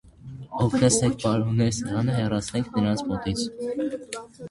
[0.67, 3.49] -Օգնեցեք, պարոններ, սեղանը հեռացնենք նրանց մոտից: